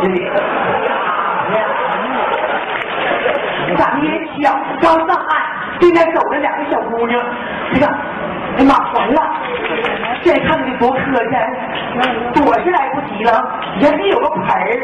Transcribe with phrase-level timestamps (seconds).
[0.00, 0.42] 去的。
[3.76, 4.08] 咱也
[4.42, 5.30] 小，刚上岸，
[5.78, 7.22] 对面走了两个小姑娘，
[7.72, 7.86] 这个，
[8.58, 9.20] 哎妈，完了！
[10.22, 11.36] 现在看你多磕碜，
[12.32, 13.30] 躲是来不及了，
[13.80, 14.80] 人家有个盆儿，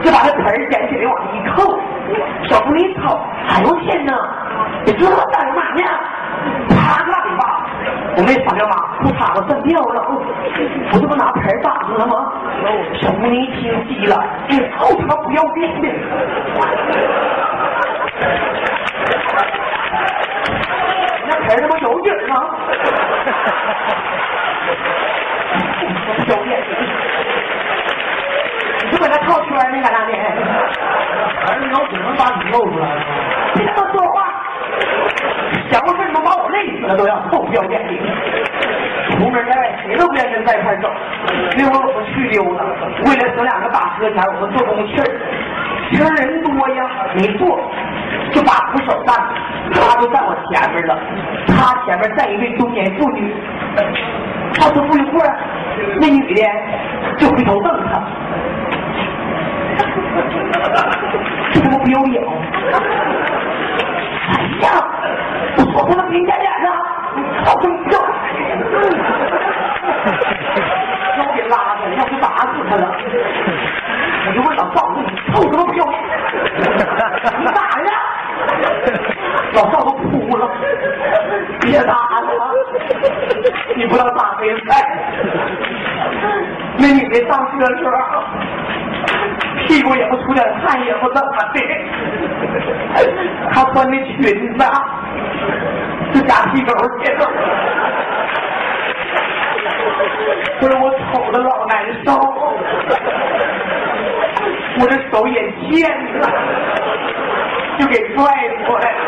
[0.00, 1.78] 就把那盆儿捡起来往上一扣，
[2.48, 3.20] 小姑娘一瞅，
[3.50, 4.14] 哎呦天哪，
[4.86, 5.82] 你这干嘛呢？
[6.70, 7.42] 啪个大嘴巴，
[8.16, 10.02] 我没撒掉吗，裤衩子算掉了，
[10.92, 12.32] 我这不拿盆儿打住了吗？
[13.00, 15.88] 小姑娘一听急了，你臭他妈不要脸的！
[21.26, 22.34] 那盆他妈有底儿吗？
[26.24, 26.60] 不要脸！
[28.82, 30.12] 你就搁那套圈呢，干啥呢？
[31.46, 33.02] 儿子有只能把你露出来了吗？
[33.54, 34.16] 别他妈说话！
[35.70, 37.92] 想过事他妈把我累死了都要，臭不要脸的！
[39.16, 40.88] 出门在外谁都不愿跟在一块走，
[41.56, 42.64] 那会儿我们去溜达，
[43.08, 45.04] 为了省两个打车钱，我们坐公气儿，
[45.92, 47.58] 车人多呀，没坐，
[48.32, 49.16] 就把扶手站，
[49.72, 50.98] 他就站我前面了，
[51.48, 53.34] 他前面站一位中年妇女，
[54.54, 55.38] 他说不一会儿，
[56.00, 56.42] 那女的
[57.18, 58.02] 就回头瞪他，
[61.52, 62.22] 这他妈不要脸！
[64.30, 64.68] 哎呀，
[65.56, 66.68] 我不能给你点脸呢，
[67.44, 67.90] 好生气！
[71.18, 72.82] 要给拉开，要不打死他了。
[74.26, 74.98] 我就问老赵，你
[75.32, 75.94] 臭什么不要脸？
[77.40, 77.90] 你打呀！
[79.52, 80.48] 老赵都哭了，
[81.60, 82.28] 别打了，
[83.76, 84.68] 你不要打黑菜。
[86.78, 87.92] 那女的上车的时候，
[89.66, 91.60] 屁股也不出点汗，也不怎么的。
[93.52, 94.18] 她穿的裙
[94.58, 94.60] 子，
[96.12, 96.70] 就夹屁股
[97.02, 97.20] 去了。
[100.60, 101.72] 不是我瞅着老难
[102.04, 102.12] 受，
[104.78, 106.28] 我这手也贱了，
[107.78, 108.24] 就给拽
[108.66, 108.98] 过来了。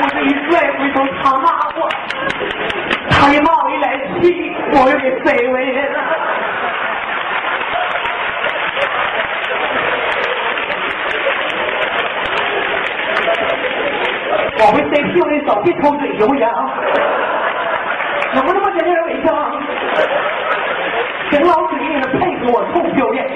[0.00, 1.46] 我这一拽回头，他骂
[1.76, 1.88] 我，
[3.10, 5.98] 他一骂我一来气，我又给塞回去了。
[14.60, 16.46] 我会塞屁股的手，别抽嘴行不行？
[18.34, 19.34] 能不能把这点卫生？
[21.30, 23.34] 行老嘴你们配合我臭不要脸的。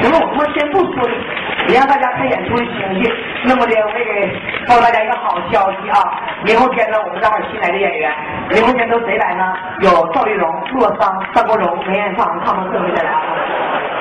[0.00, 3.12] 行了，我他妈先不说你，也让大家看演出的情绪。
[3.44, 6.00] 那么的，我也给告诉大家一个好消息啊！
[6.44, 8.12] 明后天呢，我们这儿有新来的演员。
[8.50, 9.54] 明后天都谁来呢？
[9.80, 13.20] 有赵丽蓉、洛桑、张国荣、梅艳芳，他们四位再来啊！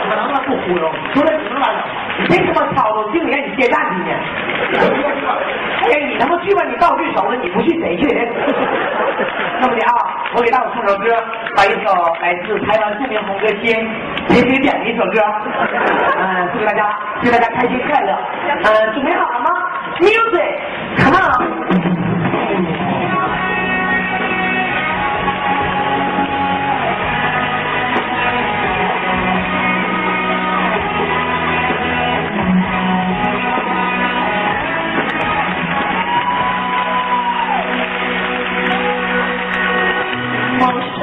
[0.08, 1.68] 可能了不忽悠，除了你能来
[2.20, 4.12] 你别他妈吵吵，经理让你接站去呢。
[5.86, 8.08] 哎，你他妈去吧，你道具熟了，你不去谁去？
[9.60, 9.94] 那么的啊，
[10.36, 11.06] 我给大伙唱首歌，
[11.56, 13.72] 把一首来自台湾著名红歌星
[14.30, 15.22] 谁谁点的一首歌，
[16.20, 18.18] 嗯，祝大家祝大家开心快乐。
[18.48, 19.50] 嗯，准备好了吗
[20.00, 21.65] ？Music，come on。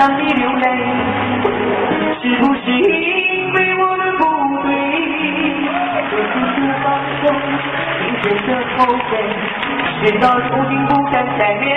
[0.02, 0.66] 梦想你流泪，
[2.20, 4.20] 是不是因为我的不
[4.64, 4.68] 对？
[6.10, 6.34] 这次
[6.66, 6.84] 的放
[7.22, 7.24] 手，
[8.00, 9.10] 明天的后悔，
[10.02, 11.70] 事到如今不敢再面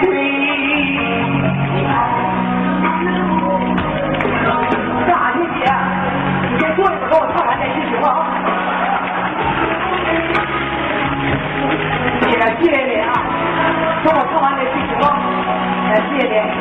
[0.00, 0.04] 对。
[1.74, 1.92] 你好，
[4.38, 4.46] 干
[5.08, 5.60] 啥呢姐？
[6.52, 8.06] 你先坐一会儿，等我唱完再去行吗？
[12.20, 13.10] 姐，谢谢你啊，
[14.04, 15.04] 等我唱完再去行吗？
[15.90, 16.51] 哎，谢谢你。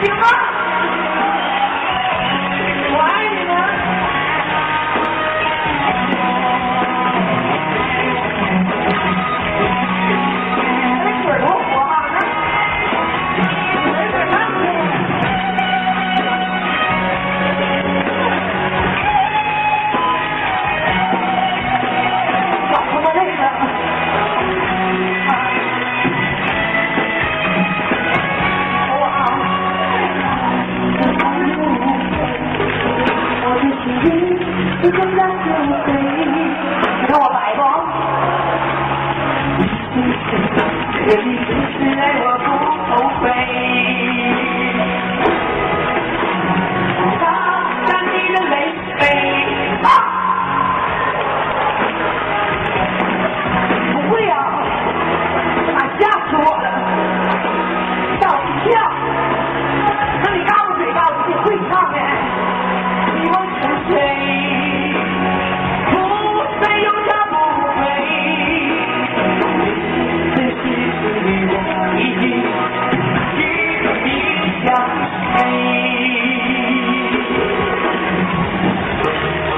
[0.00, 0.41] 行吗？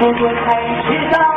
[0.07, 1.34] 我才知道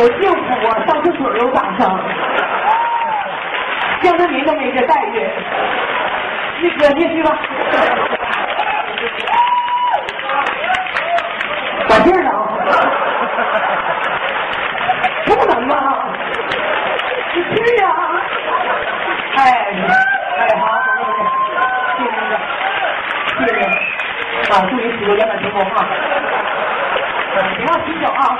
[0.00, 0.80] 多幸福啊！
[0.86, 1.86] 上厕所有掌声，
[4.00, 5.28] 江泽民都没这待遇。
[6.62, 7.36] 那哥，你也去吧。
[11.86, 12.30] 管劲儿呢？
[15.26, 15.74] 这不能吗？
[17.34, 17.84] 你去呀、
[19.36, 19.38] 哎，
[20.38, 21.60] 哎，好，好，好，
[21.98, 22.16] 谢谢谢
[23.36, 23.62] 谢，谢谢，
[24.50, 25.86] 啊，祝你取得圆满成功啊！
[27.58, 28.38] 别忘洗手啊！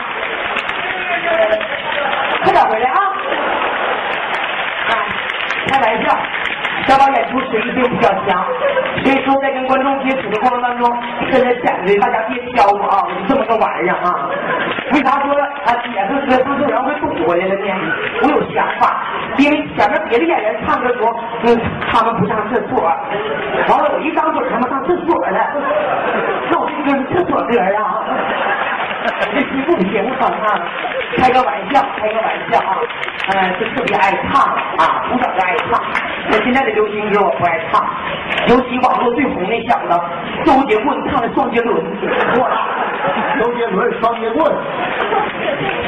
[2.42, 2.98] 快点回来啊！
[5.68, 6.16] 开玩笑，
[6.86, 8.44] 小宝演出实力并比较强，
[9.04, 10.90] 所以说在跟观众接触的过程当中，
[11.30, 13.06] 真的显得大家别挑我啊！
[13.06, 14.28] 我这么个玩意儿啊！
[14.92, 17.66] 为啥说啊姐夫哥上厕所会堵回来了呢？
[18.22, 19.04] 我有想法，
[19.38, 21.14] 因为前面别的演员唱歌的时候，
[21.44, 21.60] 嗯，
[21.92, 25.38] 他们不上厕所，完了我一张嘴他们上厕所了，
[26.50, 28.02] 那我这歌是厕所歌啊！
[29.32, 30.60] 这心不平衡啊！
[31.16, 32.76] 开个玩笑，开个玩笑啊！
[33.32, 34.42] 呃，就特别爱唱
[34.78, 35.80] 啊，从小就爱唱。
[36.30, 37.84] 那现在的流行歌我不爱唱，
[38.48, 40.00] 尤其网络最红那小子
[40.44, 41.76] 周杰棍唱的《双杰伦》，
[42.38, 42.56] 我操！
[43.40, 44.52] 周杰伦双截棍，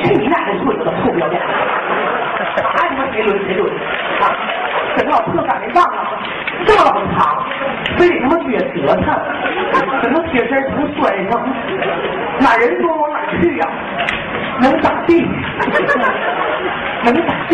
[0.02, 1.42] 去你奶奶孙子的臭不要脸！
[2.56, 3.70] 啥他妈谁轮谁轮
[4.20, 4.24] 啊！
[4.96, 6.06] 整个老破擀面杖啊，
[6.66, 7.44] 这么老长，
[7.96, 9.04] 非得他妈撅舌头，
[10.02, 11.32] 整个铁身成摔上，
[12.40, 13.68] 哪人多往哪去呀、
[14.60, 15.26] 能咋地？
[17.04, 17.50] 能咋地？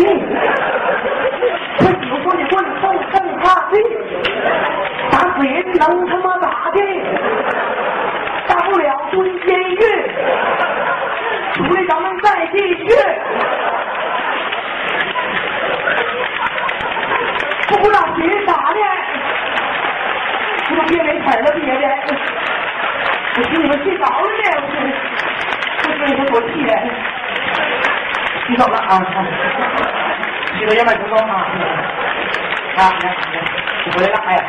[1.79, 3.73] 他喜欢双截棍，蹦蹦哈地，
[5.11, 6.77] 打死人能他妈咋地？
[8.47, 9.15] 大不了蹲
[9.47, 9.81] 监狱。
[11.53, 12.83] 出来咱们再继续。
[17.67, 18.79] 不知道谁打的，
[20.67, 21.83] 这都憋没词儿了，憋的。
[23.37, 24.67] 我听你们睡着了呢，我
[25.83, 26.69] 这这这多气人。
[28.47, 28.89] 洗手了啊！
[30.57, 31.45] 洗手圆满成功啊！
[32.77, 33.13] 啊，来来，
[33.85, 34.41] 你回来了，哎呀，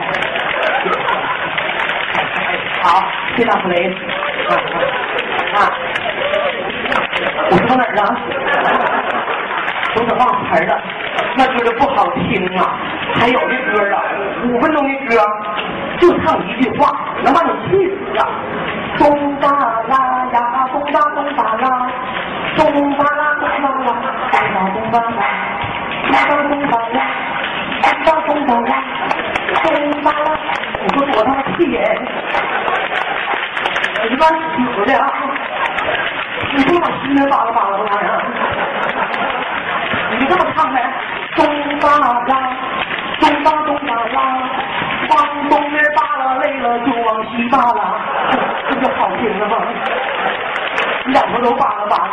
[2.83, 3.05] 好，
[3.37, 3.75] 谢大雷
[4.49, 4.51] 啊
[5.55, 5.59] 啊！
[7.51, 8.01] 我说到哪儿了？
[9.95, 10.81] 都是忘词儿了，
[11.37, 12.61] 那歌就不好听啊。
[13.17, 14.03] 还有这歌啊，
[14.45, 15.21] 五分钟的歌
[16.01, 16.91] 就唱一句话，
[17.23, 18.27] 能把你气死啊！
[18.99, 19.05] 咚
[19.39, 19.95] 哒啦
[20.33, 21.65] 呀，咚哒咚哒啦，
[22.57, 22.61] 咚
[22.97, 23.93] 哒啦咚哒啦，
[24.33, 25.23] 咚哒咚哒啦，
[26.03, 26.99] 咚哒咚哒啦，
[27.83, 28.69] 咚哒咚哒啦，
[29.63, 29.69] 咚
[30.03, 30.23] 哒啦。
[30.83, 31.79] 你说多他妈气人！
[34.09, 34.33] 你妈死
[34.87, 35.05] 的啊！
[36.57, 38.11] 你这么心里巴拉巴拉的玩意儿，
[40.19, 40.77] 你这么唱呗，
[41.37, 41.45] 咚
[41.79, 42.33] 哒啦，
[43.21, 44.19] 咚哒咚哒啦，
[45.11, 46.79] 往东边扒拉累了
[47.31, 47.95] 就往西扒拉，
[48.69, 49.57] 这就好听了吗？
[51.07, 52.09] 你两头都扒拉扒拉，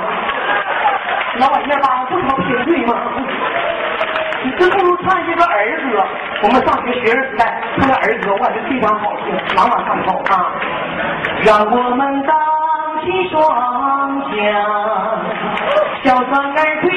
[1.37, 2.93] 老百姓扒拉不成平对吗？
[4.43, 6.05] 你真不如唱这个儿歌。
[6.43, 10.51] 我们上学学生时代唱的儿歌，我感觉非常好听，朗朗上口啊！
[11.43, 12.35] 让我们荡
[13.01, 14.35] 起双桨，
[16.03, 16.89] 小船儿推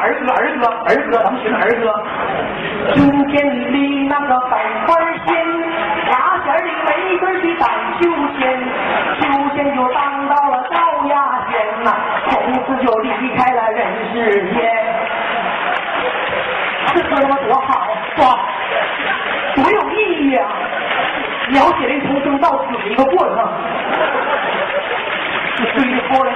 [0.00, 1.84] 儿歌，儿歌，儿歌，咱们学的儿歌。
[2.94, 3.32] 春天
[3.72, 4.94] 里那个百花
[5.26, 5.28] 鲜，
[6.10, 6.12] 牙
[6.44, 6.88] 尖的玫
[7.18, 7.68] 瑰的荡
[8.00, 8.00] 秋
[8.38, 8.40] 千，
[9.20, 9.22] 秋
[9.54, 10.76] 千就荡到了高
[11.06, 11.12] 崖
[11.50, 11.52] 间
[11.84, 11.88] 呐、
[12.30, 12.32] 从
[12.64, 13.78] 此就离开了人
[14.12, 14.14] 世
[14.54, 14.56] 间。
[16.92, 17.70] 这歌他妈多好，
[19.54, 19.94] 多有意
[20.30, 20.48] 义啊！
[21.50, 23.36] 描写了从生到死的一个过程。
[25.74, 26.32] 至于后来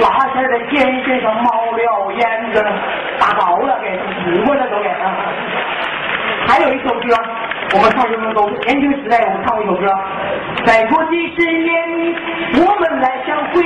[0.00, 2.64] 拉线的肩身上冒了烟子，
[3.18, 4.88] 打着了，给吐过了都给。
[6.46, 7.16] 还有一首歌，
[7.74, 9.86] 我们唱歌都年轻时代我们唱过一首歌，
[10.64, 11.70] 再过几十年
[12.54, 13.62] 我们来相会，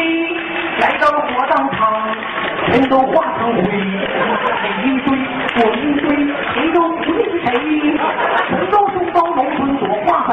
[0.81, 1.95] 来到了火葬场，
[2.67, 5.09] 全都化成灰，谁一堆
[5.57, 6.07] 我一堆，
[6.53, 7.49] 谁都不认识谁，
[8.51, 10.33] 送走送走农村多化肥，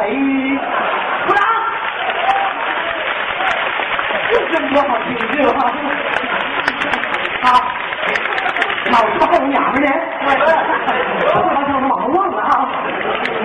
[1.27, 1.41] 鼓掌。
[4.51, 5.59] 这么多好听，对吧？
[7.43, 7.47] 好，
[8.91, 9.89] 那我是不还有娘们呢？
[11.33, 12.67] 我好像是忙忘了啊！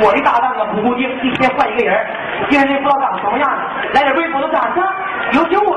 [0.00, 2.06] 我的搭档啊不固定，一天换一个人。
[2.50, 3.48] 今天不知道长什么样，
[3.94, 4.84] 来点微博的掌声，
[5.32, 5.75] 有请我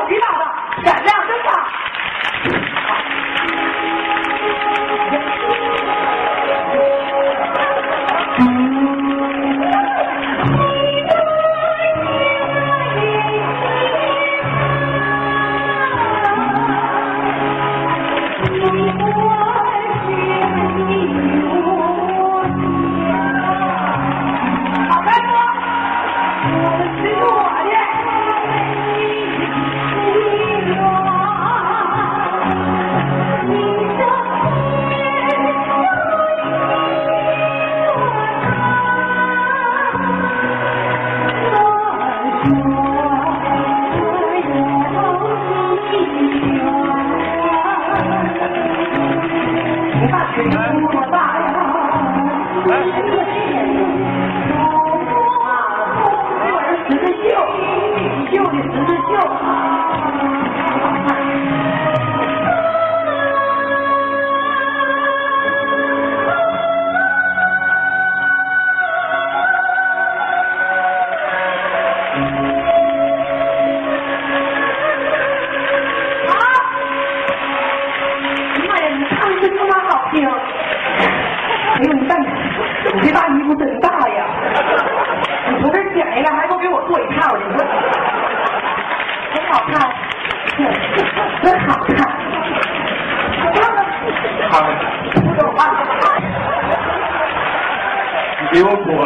[98.52, 98.98] 你给我滚！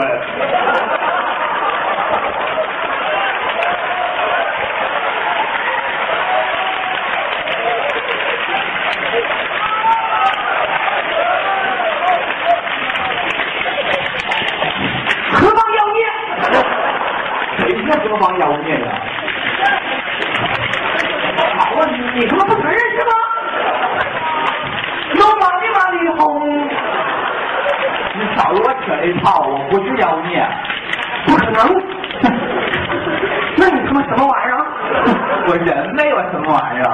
[15.31, 15.99] 何方妖孽？
[17.59, 18.87] 谁是何方妖孽呀？
[21.57, 23.11] 好啊，你你他妈不承认是吗？
[25.15, 26.23] 有王的王力宏，
[28.15, 28.19] 你
[29.23, 30.47] 少给我不是妖孽。
[31.25, 31.59] 不可能。
[33.55, 34.65] 那你他妈什么玩意儿啊？
[35.47, 36.87] 我人没有什么玩意儿。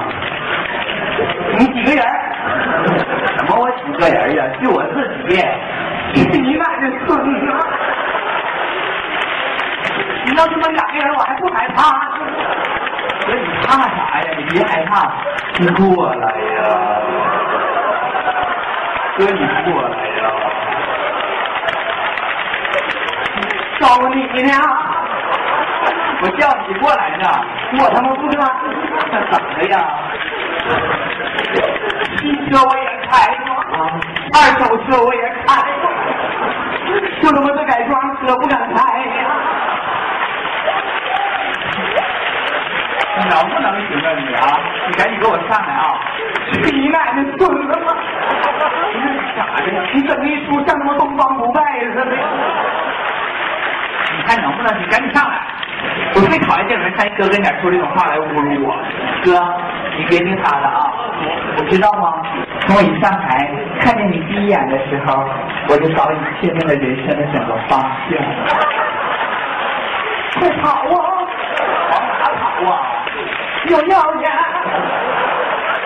[1.57, 2.03] 你几个人？
[3.37, 4.43] 什么我几个人呀？
[4.61, 4.95] 就我自
[5.27, 5.41] 己。
[6.13, 7.07] 你妈这孙
[7.39, 7.47] 子！
[10.25, 11.77] 你要他妈两个人，我还不害怕。
[13.25, 14.27] 哥，你怕啥呀？
[14.37, 14.91] 你别害怕，
[15.59, 16.59] 你过来呀。
[19.17, 19.39] 哥，你
[19.71, 20.21] 过来呀。
[23.89, 24.53] 找你呢，
[26.21, 27.25] 我叫你过来呢。
[27.79, 28.45] 我他妈不知道
[29.31, 29.73] 怎么呀？
[32.19, 33.49] 新车我也开过，
[34.35, 35.47] 二手车我也开
[35.81, 35.83] 过，
[37.19, 39.25] 就他妈这改装车不敢开呀。
[43.17, 44.41] 你能不能行啊你啊？
[44.87, 45.97] 你赶紧给我上来啊！
[46.53, 47.97] 去你奶奶孙子吧！
[48.93, 48.97] 你
[49.35, 49.67] 咋的？
[49.93, 52.11] 你整一出像他妈东方不败似的。
[54.19, 54.81] 你看能不能？
[54.81, 55.39] 你赶紧上来！
[56.13, 58.75] 我最讨厌见人看一哥跟前说这种话来侮辱我。
[59.23, 59.31] 哥，
[59.97, 60.91] 你别听他的啊！
[61.57, 62.21] 我知道吗？
[62.67, 63.49] 从我一上台
[63.79, 65.23] 看见你第一眼的时候，
[65.69, 68.19] 我就早已确定了人生的整个方向。
[70.37, 70.99] 快跑啊！
[71.91, 72.83] 往哪跑啊？
[73.69, 74.29] 有要钱！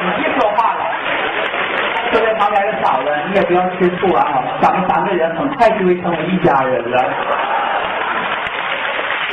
[0.01, 0.79] 你别说话了。
[2.11, 4.25] 坐在旁边的嫂子，你也不要吃醋啊！
[4.59, 6.97] 咱们三个人很快就会成为一家人了。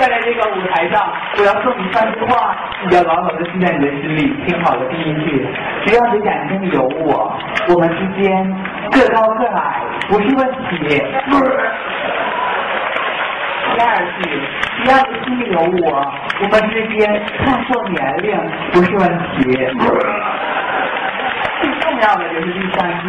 [0.01, 2.57] 站在这个舞台上，我要送你三句话，
[2.89, 4.33] 你要牢牢的记在你的心里。
[4.47, 5.47] 听好了，第一句，
[5.85, 7.31] 只要你眼睛里有我，
[7.69, 8.33] 我们之间
[8.93, 11.05] 个高个矮不是问题。
[13.77, 14.25] 第二句，
[14.83, 15.87] 只要你心里有我，
[16.41, 18.35] 我们之间看错年龄
[18.73, 19.53] 不是问题。
[21.61, 23.05] 最重要的就是第三句，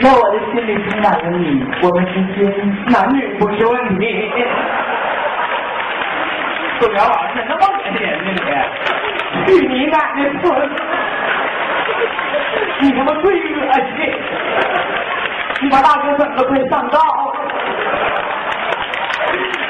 [0.00, 2.52] 只要我的心里充满了你，我们之间
[2.88, 4.02] 男女不是问题。
[6.82, 8.28] 宋小宝，怎么那么恶心呢你？
[9.46, 10.44] 去你奶奶村！
[12.80, 13.96] 你他妈最恶心！
[15.60, 17.34] 你把大哥整的快上道了，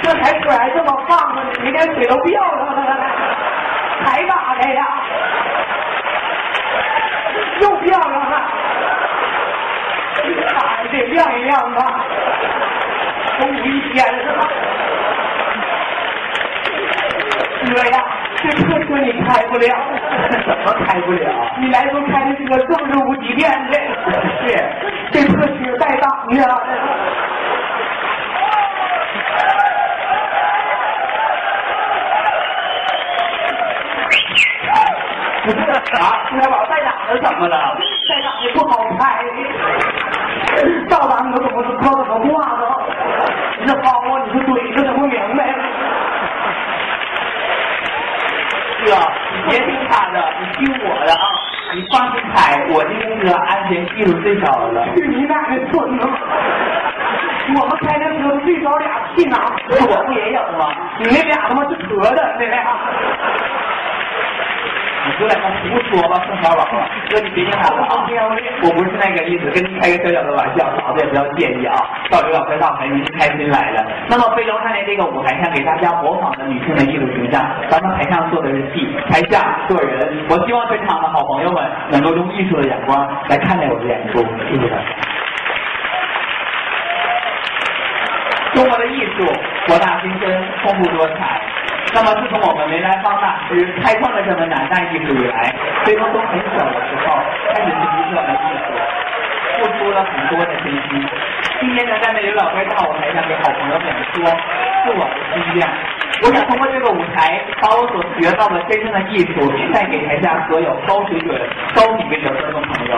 [0.00, 2.74] 这台水还这么放着呢，你连水都掉了，
[4.06, 4.82] 还咋的呀？
[7.60, 8.26] 又掉了，
[10.22, 10.88] 咋的？
[10.90, 11.78] 得晾一晾吧，
[13.38, 14.48] 都五一天了。
[17.70, 18.04] 哥呀，
[18.36, 19.66] 这破车你开不了，
[20.46, 21.30] 怎么开不了？
[21.58, 23.74] 你来时候开的车正是无极电的，
[24.40, 24.48] 是
[25.12, 26.32] 这破车带档的。
[36.00, 37.76] 啊，宋小宝带档子怎么了？
[38.08, 39.24] 带档也不好开，
[40.88, 42.62] 到档你都怎么靠怎么挂的？
[43.60, 45.40] 你这包啊，你这怼着怎么明白？
[48.84, 48.96] 哥，
[49.34, 51.24] 你别听他的，你听我的啊！
[51.74, 54.84] 你放心开，我这个车安全系数最高了。
[54.96, 56.08] 去你奶奶孙子！
[57.54, 59.40] 我们开的车最少俩气囊，
[59.70, 60.68] 我不也有吗？
[60.98, 62.62] 你那俩他妈是壳的，那俩。
[65.12, 66.64] 你就在那胡说吧，宋小宝。
[67.10, 68.00] 哥，你别听他的啊！
[68.64, 71.76] 我不是那个意思，跟您开个小小的玩笑，嫂子也不要介意啊。
[72.10, 73.84] 到刘老师大台，您开心来了。
[74.08, 80.24] 那么飞龙看见这个舞台上给大家模仿的女性的艺术形象，咱们台上做的是戏，台下做人。
[80.30, 84.84] 我希望全场的好朋友们能够用艺术的眼光来看待我的演出，谢谢大家。
[88.54, 89.26] 中国的艺术
[89.66, 91.40] 博大精深，丰富多彩。
[91.94, 97.20] 那么自从我们梅兰芳大师开创了这门南大艺术以来，飞龙从很小的时候
[97.52, 98.72] 开始学习这门艺术，
[99.60, 101.06] 付出了很多的真心。
[101.60, 105.68] 今天能站在刘老根大舞台上给好朋友们说，是我的心愿。
[106.22, 111.34] 我想通过这个舞台，把我所学到的真正的艺术带给台下所有高水准、
[111.74, 112.96] 高品位的观众朋友。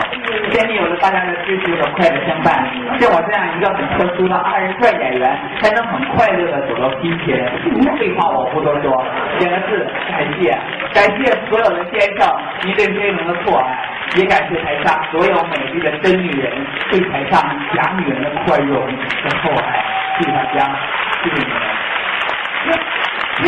[0.51, 2.53] 前面有了大家的支持和快乐相伴，
[2.99, 7.41] 像我这样一个很特殊的二人转演员，才能很快乐的走到今天。
[7.97, 9.03] 废话我不多说，
[9.39, 10.51] 两个字：感谢。
[10.93, 12.29] 感谢所有的先生
[12.63, 16.53] 您对飞龙的错爱，也感谢台下所有美丽的真女人
[16.91, 17.41] 对台上
[17.73, 19.83] 假女人的宽容和厚爱。
[20.19, 20.69] 谢谢大家，
[21.23, 22.79] 谢谢你们。
[23.37, 23.45] 行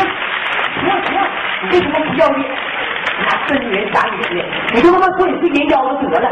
[0.81, 1.15] 行行，
[1.63, 2.49] 你为什么不要脸？
[3.17, 4.45] 拿真女人假女人，
[4.75, 6.29] 你就他妈说你是人妖就得了。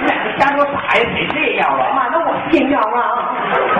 [0.00, 1.02] 你俩这瞎说啥呀？
[1.12, 1.90] 谁是人妖啊？
[1.96, 3.26] 妈，那我是人妖啊！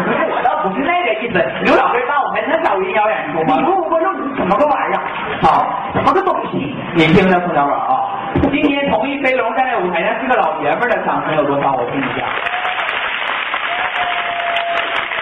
[0.05, 1.39] 不是，我倒不是那个意思。
[1.63, 3.63] 刘老根大舞台能找人妖演出吗你？
[3.63, 5.01] 问我观众你什么个玩意儿？
[5.41, 5.65] 好，
[5.95, 6.75] 什么个东西？
[6.95, 8.11] 你听听宋小宝啊，
[8.51, 11.75] 今天同意飞龙站在舞台上是个老爷们的掌声有多少？
[11.75, 12.27] 我听一下。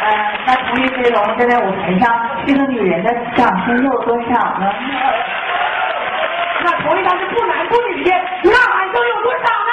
[0.08, 0.14] 呃，
[0.46, 2.08] 那同意飞龙站在舞台上，
[2.46, 4.72] 这个女人的掌声又有多少呢？
[6.64, 8.10] 那同意他是不男不女的，
[8.50, 9.72] 呐喊声有多少呢？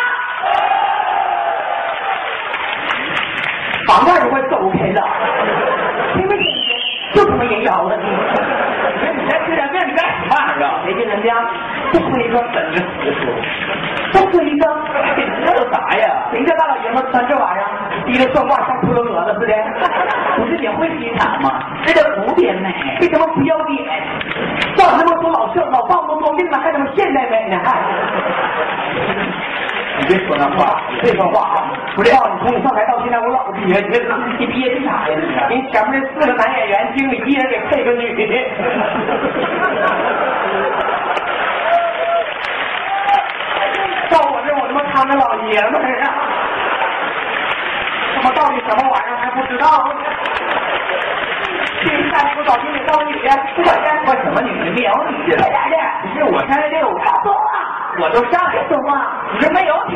[3.87, 5.01] 房盖都快走开了，
[6.15, 6.75] 听没听见？
[7.13, 8.03] 就他妈人妖了你！
[8.03, 10.81] 你在这点面你干什么玩意儿啊？
[10.83, 11.33] 谁跟人家
[11.93, 13.23] 不说一个本着胡说，
[14.11, 14.67] 不说一个？
[16.35, 17.65] 谁家大老爷们穿这玩意儿，
[18.05, 19.53] 提着算卦像骷髅蛾子似的？
[20.35, 21.63] 不是你会欣赏吗？
[21.85, 22.67] 这叫古典美。
[22.99, 23.87] 为什么不要脸？
[24.75, 27.57] 照他妈说老少老棒都装病了，还他妈现代美呢？
[27.63, 27.79] 还？
[29.97, 31.71] 你别说那话，别说话啊！
[31.95, 34.17] 不是，你从你上台到现在，我老憋屈了。
[34.37, 35.15] 你憋屈啥呀
[35.49, 35.55] 你？
[35.55, 38.21] 人前面这四个男演员，经理一人给配个女的。
[44.11, 46.07] 到我这，我他妈看个老爷们儿啊！
[48.35, 49.65] 到底什么玩意儿还不知道？
[51.81, 53.87] 这一看我找经理到女的，不管干
[54.23, 54.71] 什么女的？
[54.71, 55.37] 没有你的。
[55.37, 57.43] 来来的，不是我上来这个舞台，说话，
[57.99, 59.95] 我都上来说话，你这没有听。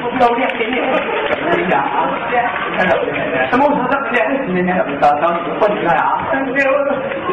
[0.00, 0.74] 不不要脸给你！
[1.56, 2.06] 你讲啊，
[3.50, 4.16] 什么我说怎么的？
[4.46, 6.00] 今天怎么找找你混你干啥？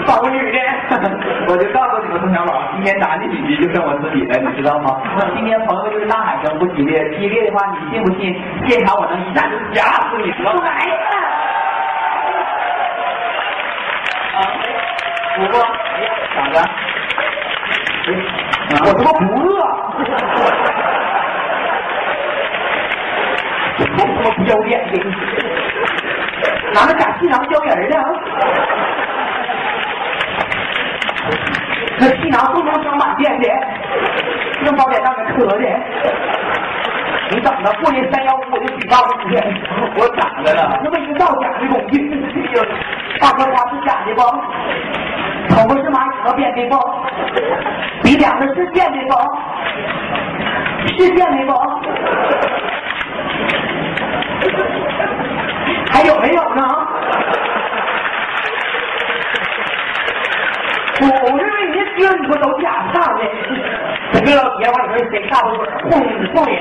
[0.05, 0.57] 找个女的。
[1.47, 5.01] 我就告诉你们，宋小宝，今天男的女的就剩我自己了，你知道吗？
[5.35, 8.33] 今天朋友就是呐喊声不激烈，激烈的话，你信不信？
[8.67, 10.61] 现场我能一下就夹死你，知道吗？
[10.63, 10.93] 来了！
[14.37, 14.39] 啊，
[15.35, 15.59] 不过，
[16.35, 16.55] 咋的？
[18.85, 19.45] 我他妈不饿，
[23.77, 24.93] 还他妈不要脸的，
[26.73, 27.93] 拿着假气囊教人呢？
[31.99, 33.47] 那气囊不能装满电的，
[34.65, 35.57] 用宝典上面磕的。
[37.29, 39.35] 你等着，过年三幺五我就举报你去。
[39.97, 40.79] 我咋的了？
[40.83, 41.97] 那么一造假的工具，
[43.19, 44.21] 大哥花是假的不？
[45.49, 46.77] 头发是蚂蚁编的不？
[48.03, 49.11] 鼻梁子是尖的不？
[50.87, 51.51] 是尖的不？
[55.91, 56.63] 还有没有呢？
[60.99, 61.11] 我我
[61.97, 63.21] 这你说都假上的，
[64.13, 66.55] 整个老铁往里面塞大口水，晃晃人，晃人。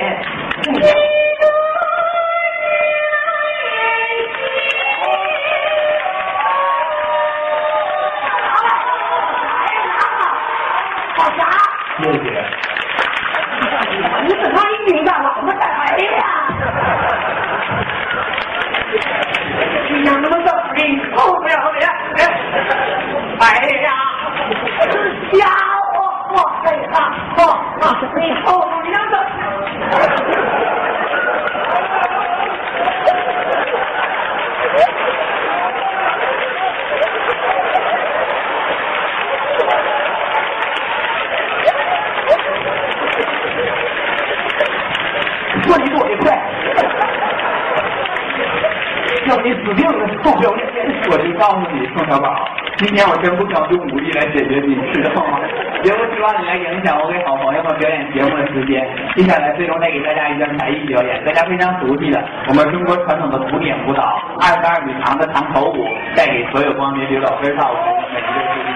[53.26, 55.40] 今天我真不想用武力来解决你，知道吗？
[55.82, 58.86] 也不希望你来影响我给好朋友们表演节目的时间。
[59.16, 64.02] 接下来最终再给大家一段才艺表演，大家非常熟悉的我们中国传统的古典舞蹈
[64.40, 68.70] 二十二米长的长头舞，带给所有光明刘老师跳舞的每一位注意。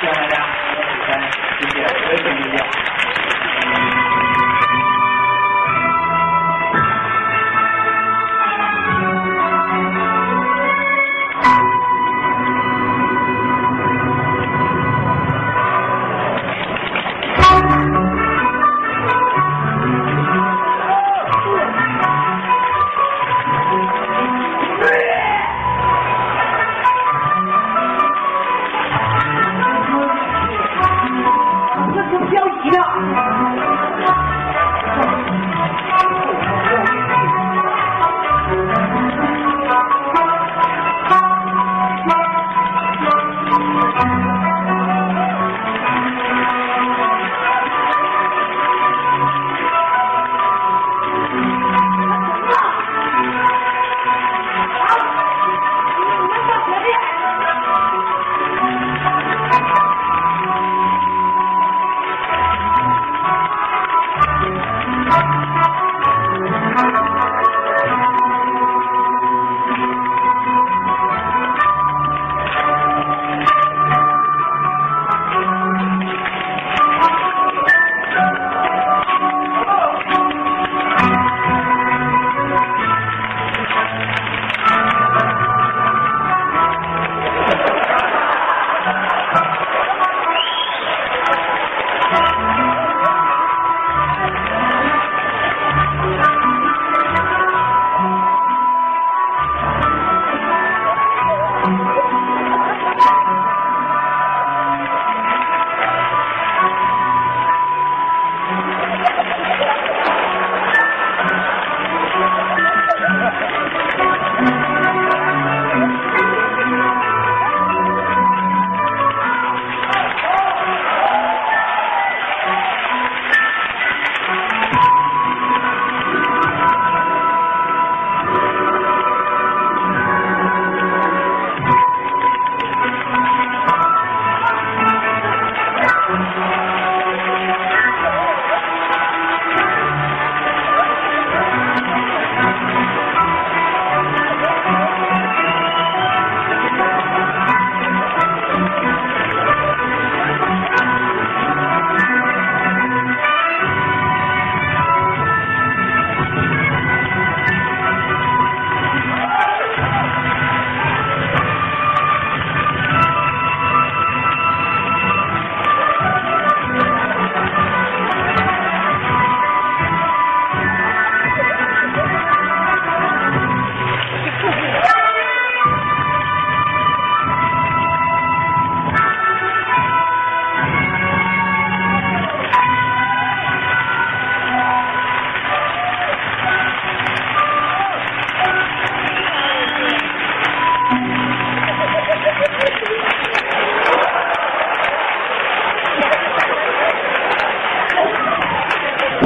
[0.00, 0.36] 希望大家
[0.68, 1.20] 能够喜欢，
[1.60, 2.95] 谢谢，微信再见。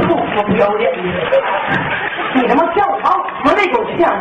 [0.08, 0.98] 么不要脸的？
[2.32, 4.12] 你他妈跳舞好，我那狗气两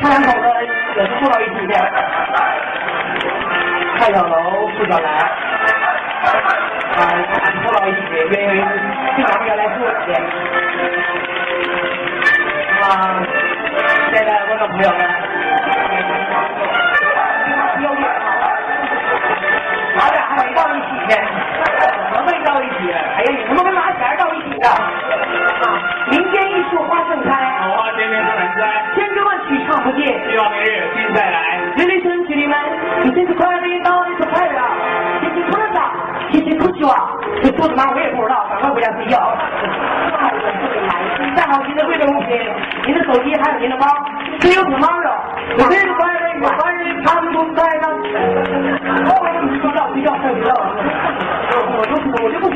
[0.00, 0.44] 他两口子
[0.96, 1.74] 也是住到一起的。
[3.98, 5.28] 蔡小楼、付小兰，啊，
[6.96, 6.98] 他
[7.44, 8.50] 们住到一起的，因为
[9.14, 9.94] 这两个原来是我的。
[12.80, 13.22] 那么，
[14.10, 14.98] 现在观众朋友们，
[17.76, 18.08] 不要脸啊！
[19.98, 21.12] 咱俩还没到一起呢，
[22.10, 22.90] 怎么没到一起？
[22.90, 23.59] 哎呀，你他
[29.50, 30.06] 去唱不见。
[30.30, 31.58] 希望明日有幸再来。
[31.76, 32.56] 人民兄弟们，
[33.02, 34.58] 你真是快乐到你不快乐？
[35.20, 35.90] 谢谢村长，
[36.30, 36.86] 谢谢同学。
[37.42, 39.18] 这做什么我也不知道，赶快回家睡觉。
[41.34, 42.38] 带好您的贵重物品，
[42.86, 43.86] 您的手机还有您的包，
[44.38, 45.10] 这有纸猫了。
[45.58, 47.88] 我这是官人，我官人他们都在呢。
[49.08, 49.10] 哦，
[49.50, 50.54] 你说让睡觉睡觉，
[51.50, 51.92] 我我就
[52.24, 52.50] 我就不。